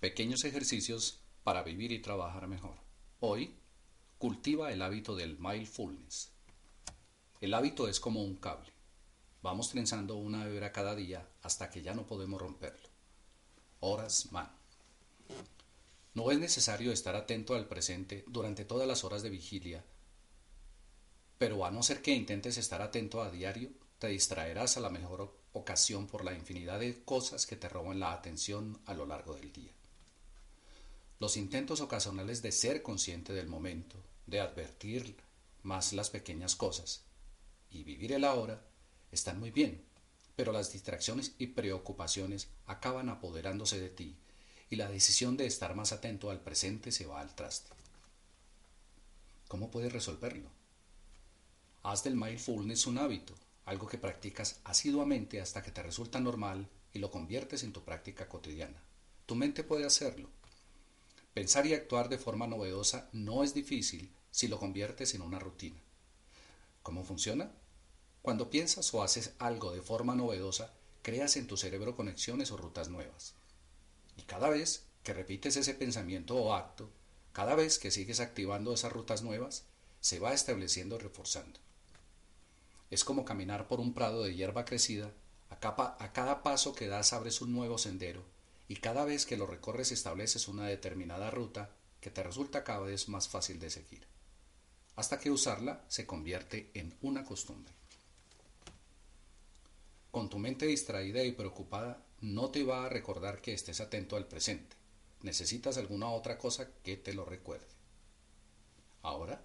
Pequeños 0.00 0.44
ejercicios 0.44 1.20
para 1.42 1.62
vivir 1.62 1.90
y 1.90 2.00
trabajar 2.00 2.46
mejor. 2.48 2.76
Hoy, 3.20 3.56
cultiva 4.18 4.70
el 4.70 4.82
hábito 4.82 5.16
del 5.16 5.38
mindfulness. 5.38 6.32
El 7.40 7.54
hábito 7.54 7.88
es 7.88 7.98
como 7.98 8.22
un 8.22 8.36
cable. 8.36 8.70
Vamos 9.40 9.70
trenzando 9.70 10.16
una 10.16 10.46
hebra 10.46 10.70
cada 10.70 10.94
día 10.94 11.26
hasta 11.42 11.70
que 11.70 11.80
ya 11.80 11.94
no 11.94 12.06
podemos 12.06 12.38
romperlo. 12.38 12.88
Horas 13.80 14.30
man. 14.32 14.50
No 16.12 16.30
es 16.30 16.38
necesario 16.38 16.92
estar 16.92 17.16
atento 17.16 17.54
al 17.54 17.66
presente 17.66 18.22
durante 18.28 18.66
todas 18.66 18.86
las 18.86 19.02
horas 19.02 19.22
de 19.22 19.30
vigilia, 19.30 19.82
pero 21.38 21.64
a 21.64 21.70
no 21.70 21.82
ser 21.82 22.02
que 22.02 22.12
intentes 22.12 22.58
estar 22.58 22.82
atento 22.82 23.22
a 23.22 23.30
diario, 23.30 23.70
te 23.98 24.08
distraerás 24.08 24.76
a 24.76 24.80
la 24.80 24.90
mejor 24.90 25.34
ocasión 25.54 26.06
por 26.06 26.22
la 26.22 26.34
infinidad 26.34 26.80
de 26.80 27.02
cosas 27.02 27.46
que 27.46 27.56
te 27.56 27.70
roban 27.70 27.98
la 27.98 28.12
atención 28.12 28.78
a 28.84 28.92
lo 28.92 29.06
largo 29.06 29.34
del 29.34 29.52
día. 29.54 29.72
Los 31.18 31.36
intentos 31.36 31.80
ocasionales 31.80 32.42
de 32.42 32.52
ser 32.52 32.82
consciente 32.82 33.32
del 33.32 33.48
momento, 33.48 33.96
de 34.26 34.40
advertir 34.40 35.16
más 35.62 35.92
las 35.92 36.10
pequeñas 36.10 36.56
cosas 36.56 37.04
y 37.70 37.84
vivir 37.84 38.12
el 38.12 38.24
ahora 38.24 38.62
están 39.10 39.40
muy 39.40 39.50
bien, 39.50 39.82
pero 40.36 40.52
las 40.52 40.72
distracciones 40.72 41.34
y 41.38 41.48
preocupaciones 41.48 42.48
acaban 42.66 43.08
apoderándose 43.08 43.80
de 43.80 43.88
ti 43.88 44.16
y 44.68 44.76
la 44.76 44.90
decisión 44.90 45.36
de 45.36 45.46
estar 45.46 45.74
más 45.74 45.92
atento 45.92 46.30
al 46.30 46.40
presente 46.40 46.92
se 46.92 47.06
va 47.06 47.20
al 47.20 47.34
traste. 47.34 47.70
¿Cómo 49.48 49.70
puedes 49.70 49.92
resolverlo? 49.92 50.50
Haz 51.82 52.04
del 52.04 52.16
mindfulness 52.16 52.86
un 52.86 52.98
hábito, 52.98 53.32
algo 53.64 53.86
que 53.86 53.96
practicas 53.96 54.60
asiduamente 54.64 55.40
hasta 55.40 55.62
que 55.62 55.70
te 55.70 55.82
resulta 55.82 56.20
normal 56.20 56.68
y 56.92 56.98
lo 56.98 57.10
conviertes 57.10 57.62
en 57.62 57.72
tu 57.72 57.82
práctica 57.82 58.28
cotidiana. 58.28 58.82
Tu 59.24 59.34
mente 59.34 59.64
puede 59.64 59.86
hacerlo, 59.86 60.28
Pensar 61.36 61.66
y 61.66 61.74
actuar 61.74 62.08
de 62.08 62.16
forma 62.16 62.46
novedosa 62.46 63.10
no 63.12 63.44
es 63.44 63.52
difícil 63.52 64.10
si 64.30 64.48
lo 64.48 64.58
conviertes 64.58 65.14
en 65.14 65.20
una 65.20 65.38
rutina. 65.38 65.78
¿Cómo 66.82 67.04
funciona? 67.04 67.52
Cuando 68.22 68.48
piensas 68.48 68.94
o 68.94 69.02
haces 69.02 69.34
algo 69.38 69.70
de 69.72 69.82
forma 69.82 70.14
novedosa, 70.14 70.72
creas 71.02 71.36
en 71.36 71.46
tu 71.46 71.58
cerebro 71.58 71.94
conexiones 71.94 72.52
o 72.52 72.56
rutas 72.56 72.88
nuevas. 72.88 73.34
Y 74.16 74.22
cada 74.22 74.48
vez 74.48 74.86
que 75.02 75.12
repites 75.12 75.58
ese 75.58 75.74
pensamiento 75.74 76.36
o 76.36 76.54
acto, 76.54 76.88
cada 77.34 77.54
vez 77.54 77.78
que 77.78 77.90
sigues 77.90 78.20
activando 78.20 78.72
esas 78.72 78.94
rutas 78.94 79.22
nuevas, 79.22 79.66
se 80.00 80.18
va 80.18 80.32
estableciendo 80.32 80.96
y 80.96 81.00
reforzando. 81.00 81.60
Es 82.90 83.04
como 83.04 83.26
caminar 83.26 83.68
por 83.68 83.78
un 83.78 83.92
prado 83.92 84.22
de 84.22 84.34
hierba 84.34 84.64
crecida, 84.64 85.12
a, 85.50 85.96
a 86.02 86.12
cada 86.14 86.42
paso 86.42 86.74
que 86.74 86.88
das 86.88 87.12
abres 87.12 87.42
un 87.42 87.52
nuevo 87.52 87.76
sendero 87.76 88.24
y 88.68 88.76
cada 88.76 89.04
vez 89.04 89.26
que 89.26 89.36
lo 89.36 89.46
recorres 89.46 89.92
estableces 89.92 90.48
una 90.48 90.66
determinada 90.66 91.30
ruta 91.30 91.70
que 92.00 92.10
te 92.10 92.22
resulta 92.22 92.64
cada 92.64 92.80
vez 92.80 93.08
más 93.08 93.28
fácil 93.28 93.60
de 93.60 93.70
seguir, 93.70 94.06
hasta 94.96 95.18
que 95.18 95.30
usarla 95.30 95.84
se 95.88 96.06
convierte 96.06 96.70
en 96.74 96.96
una 97.02 97.24
costumbre. 97.24 97.72
Con 100.10 100.30
tu 100.30 100.38
mente 100.38 100.66
distraída 100.66 101.22
y 101.22 101.32
preocupada 101.32 102.02
no 102.20 102.50
te 102.50 102.64
va 102.64 102.86
a 102.86 102.88
recordar 102.88 103.40
que 103.40 103.52
estés 103.52 103.80
atento 103.80 104.16
al 104.16 104.26
presente. 104.26 104.74
Necesitas 105.22 105.76
alguna 105.76 106.08
otra 106.10 106.38
cosa 106.38 106.70
que 106.82 106.96
te 106.96 107.12
lo 107.12 107.24
recuerde. 107.24 107.66
Ahora, 109.02 109.44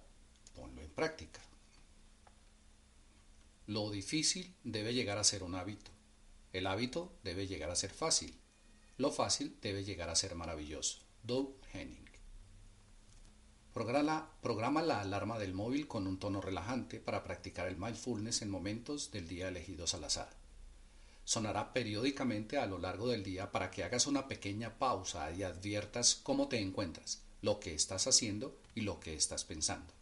ponlo 0.54 0.80
en 0.82 0.90
práctica. 0.90 1.40
Lo 3.66 3.90
difícil 3.90 4.54
debe 4.64 4.94
llegar 4.94 5.18
a 5.18 5.24
ser 5.24 5.42
un 5.42 5.54
hábito. 5.54 5.90
El 6.52 6.66
hábito 6.66 7.12
debe 7.22 7.46
llegar 7.46 7.70
a 7.70 7.76
ser 7.76 7.90
fácil 7.90 8.41
lo 8.98 9.10
fácil 9.10 9.56
debe 9.60 9.84
llegar 9.84 10.10
a 10.10 10.16
ser 10.16 10.34
maravilloso. 10.34 10.98
Doug 11.22 11.56
Henning. 11.72 12.10
Programa, 13.72 14.82
la 14.82 15.00
alarma 15.00 15.38
del 15.38 15.54
móvil 15.54 15.88
con 15.88 16.06
un 16.06 16.18
tono 16.18 16.42
relajante 16.42 17.00
para 17.00 17.24
practicar 17.24 17.68
el 17.68 17.78
mindfulness 17.78 18.42
en 18.42 18.50
momentos 18.50 19.10
del 19.10 19.28
día 19.28 19.48
elegidos 19.48 19.94
al 19.94 20.04
azar. 20.04 20.28
Sonará 21.24 21.72
periódicamente 21.72 22.58
a 22.58 22.66
lo 22.66 22.78
largo 22.78 23.08
del 23.08 23.22
día 23.22 23.50
para 23.50 23.70
que 23.70 23.82
hagas 23.82 24.06
una 24.06 24.28
pequeña 24.28 24.78
pausa 24.78 25.30
y 25.32 25.42
adviertas 25.42 26.16
cómo 26.16 26.48
te 26.48 26.58
encuentras, 26.58 27.22
lo 27.40 27.60
que 27.60 27.74
estás 27.74 28.06
haciendo 28.06 28.58
y 28.74 28.82
lo 28.82 29.00
que 29.00 29.14
estás 29.14 29.44
pensando. 29.44 29.94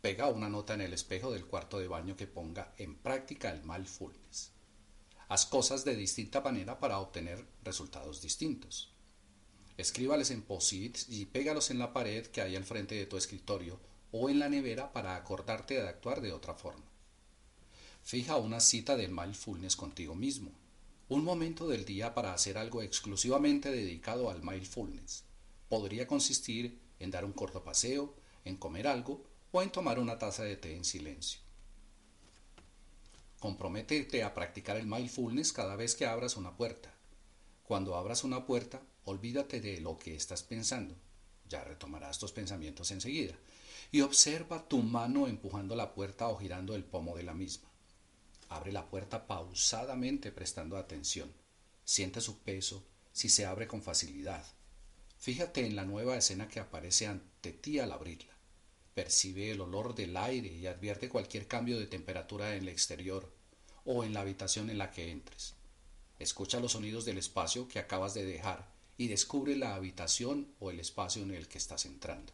Pega 0.00 0.28
una 0.28 0.48
nota 0.48 0.72
en 0.72 0.80
el 0.80 0.94
espejo 0.94 1.32
del 1.32 1.44
cuarto 1.44 1.78
de 1.78 1.88
baño 1.88 2.16
que 2.16 2.26
ponga 2.26 2.72
en 2.78 2.94
práctica 2.96 3.50
el 3.50 3.62
mindfulness. 3.62 4.52
Haz 5.28 5.44
cosas 5.44 5.84
de 5.84 5.94
distinta 5.94 6.40
manera 6.40 6.80
para 6.80 6.98
obtener 7.00 7.44
resultados 7.62 8.22
distintos. 8.22 8.90
Escríbales 9.76 10.30
en 10.30 10.40
posits 10.40 11.06
y 11.10 11.26
pégalos 11.26 11.70
en 11.70 11.78
la 11.78 11.92
pared 11.92 12.26
que 12.28 12.40
hay 12.40 12.56
al 12.56 12.64
frente 12.64 12.94
de 12.94 13.04
tu 13.04 13.18
escritorio 13.18 13.78
o 14.10 14.30
en 14.30 14.38
la 14.38 14.48
nevera 14.48 14.90
para 14.92 15.16
acordarte 15.16 15.74
de 15.74 15.86
actuar 15.86 16.22
de 16.22 16.32
otra 16.32 16.54
forma. 16.54 16.86
Fija 18.02 18.36
una 18.36 18.58
cita 18.60 18.96
de 18.96 19.08
mindfulness 19.08 19.76
contigo 19.76 20.14
mismo, 20.14 20.50
un 21.10 21.24
momento 21.24 21.68
del 21.68 21.84
día 21.84 22.14
para 22.14 22.32
hacer 22.32 22.56
algo 22.56 22.80
exclusivamente 22.80 23.70
dedicado 23.70 24.30
al 24.30 24.42
mindfulness. 24.42 25.24
Podría 25.68 26.06
consistir 26.06 26.80
en 27.00 27.10
dar 27.10 27.26
un 27.26 27.32
corto 27.32 27.62
paseo, 27.62 28.14
en 28.46 28.56
comer 28.56 28.88
algo 28.88 29.22
o 29.52 29.60
en 29.60 29.70
tomar 29.70 29.98
una 29.98 30.18
taza 30.18 30.42
de 30.44 30.56
té 30.56 30.74
en 30.74 30.86
silencio. 30.86 31.40
Comprométete 33.38 34.24
a 34.24 34.34
practicar 34.34 34.76
el 34.76 34.86
mindfulness 34.86 35.52
cada 35.52 35.76
vez 35.76 35.94
que 35.94 36.06
abras 36.06 36.36
una 36.36 36.56
puerta. 36.56 36.92
Cuando 37.62 37.94
abras 37.94 38.24
una 38.24 38.46
puerta, 38.46 38.82
olvídate 39.04 39.60
de 39.60 39.80
lo 39.80 39.98
que 39.98 40.16
estás 40.16 40.42
pensando. 40.42 40.96
Ya 41.48 41.62
retomarás 41.62 42.18
tus 42.18 42.32
pensamientos 42.32 42.90
enseguida. 42.90 43.34
Y 43.92 44.00
observa 44.00 44.68
tu 44.68 44.82
mano 44.82 45.28
empujando 45.28 45.76
la 45.76 45.94
puerta 45.94 46.28
o 46.28 46.36
girando 46.36 46.74
el 46.74 46.84
pomo 46.84 47.16
de 47.16 47.22
la 47.22 47.34
misma. 47.34 47.68
Abre 48.48 48.72
la 48.72 48.88
puerta 48.88 49.26
pausadamente 49.26 50.32
prestando 50.32 50.76
atención. 50.76 51.32
Siente 51.84 52.20
su 52.20 52.38
peso 52.40 52.84
si 53.12 53.28
se 53.28 53.46
abre 53.46 53.66
con 53.66 53.82
facilidad. 53.82 54.44
Fíjate 55.18 55.66
en 55.66 55.76
la 55.76 55.84
nueva 55.84 56.16
escena 56.16 56.48
que 56.48 56.60
aparece 56.60 57.06
ante 57.06 57.52
ti 57.52 57.78
al 57.78 57.92
abrirla. 57.92 58.37
Percibe 58.98 59.52
el 59.52 59.60
olor 59.60 59.94
del 59.94 60.16
aire 60.16 60.48
y 60.48 60.66
advierte 60.66 61.08
cualquier 61.08 61.46
cambio 61.46 61.78
de 61.78 61.86
temperatura 61.86 62.56
en 62.56 62.62
el 62.62 62.68
exterior 62.68 63.32
o 63.84 64.02
en 64.02 64.12
la 64.12 64.22
habitación 64.22 64.70
en 64.70 64.78
la 64.78 64.90
que 64.90 65.12
entres. 65.12 65.54
Escucha 66.18 66.58
los 66.58 66.72
sonidos 66.72 67.04
del 67.04 67.16
espacio 67.16 67.68
que 67.68 67.78
acabas 67.78 68.14
de 68.14 68.24
dejar 68.24 68.68
y 68.96 69.06
descubre 69.06 69.54
la 69.54 69.76
habitación 69.76 70.52
o 70.58 70.72
el 70.72 70.80
espacio 70.80 71.22
en 71.22 71.32
el 71.32 71.46
que 71.46 71.58
estás 71.58 71.86
entrando. 71.86 72.32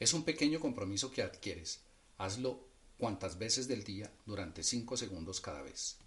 Es 0.00 0.12
un 0.12 0.24
pequeño 0.24 0.58
compromiso 0.58 1.12
que 1.12 1.22
adquieres. 1.22 1.78
Hazlo 2.18 2.66
cuantas 2.98 3.38
veces 3.38 3.68
del 3.68 3.84
día 3.84 4.10
durante 4.26 4.64
cinco 4.64 4.96
segundos 4.96 5.40
cada 5.40 5.62
vez. 5.62 5.98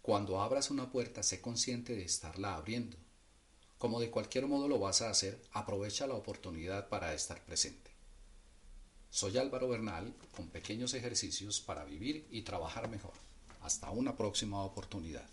Cuando 0.00 0.40
abras 0.40 0.70
una 0.70 0.92
puerta, 0.92 1.24
sé 1.24 1.40
consciente 1.40 1.96
de 1.96 2.04
estarla 2.04 2.54
abriendo. 2.54 2.96
Como 3.82 3.98
de 3.98 4.12
cualquier 4.12 4.46
modo 4.46 4.68
lo 4.68 4.78
vas 4.78 5.02
a 5.02 5.10
hacer, 5.10 5.42
aprovecha 5.50 6.06
la 6.06 6.14
oportunidad 6.14 6.88
para 6.88 7.14
estar 7.14 7.44
presente. 7.44 7.90
Soy 9.10 9.36
Álvaro 9.38 9.68
Bernal 9.68 10.14
con 10.36 10.46
pequeños 10.50 10.94
ejercicios 10.94 11.60
para 11.60 11.84
vivir 11.84 12.24
y 12.30 12.42
trabajar 12.42 12.88
mejor. 12.88 13.10
Hasta 13.60 13.90
una 13.90 14.16
próxima 14.16 14.62
oportunidad. 14.62 15.28